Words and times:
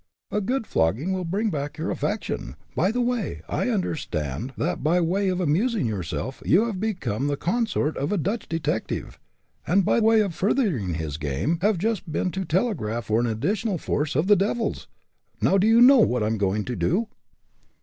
"A 0.31 0.41
good 0.41 0.65
flogging 0.65 1.13
will 1.13 1.25
bring 1.25 1.51
back 1.51 1.77
your 1.77 1.91
affection. 1.91 2.55
By 2.75 2.91
the 2.91 3.01
way, 3.01 3.43
I 3.47 3.69
understand 3.69 4.51
that 4.57 4.81
by 4.81 4.99
way 4.99 5.29
of 5.29 5.39
amusing 5.39 5.85
yourself 5.85 6.41
you 6.43 6.65
have 6.65 6.79
become 6.79 7.27
the 7.27 7.37
consort 7.37 7.95
of 7.97 8.11
a 8.11 8.17
Dutch 8.17 8.49
detective, 8.49 9.19
and 9.67 9.85
by 9.85 9.99
way 9.99 10.21
of 10.21 10.33
furthering 10.33 10.95
his 10.95 11.17
game, 11.17 11.59
have 11.61 11.77
just 11.77 12.11
been 12.11 12.31
to 12.31 12.45
telegraph 12.45 13.05
for 13.05 13.19
an 13.19 13.27
additional 13.27 13.77
force 13.77 14.15
of 14.15 14.25
the 14.25 14.35
devils. 14.35 14.87
Now 15.39 15.59
do 15.59 15.67
you 15.67 15.81
know 15.81 15.99
what 15.99 16.23
I 16.23 16.25
am 16.25 16.39
going 16.39 16.65
to 16.65 16.75
do?" 16.75 17.07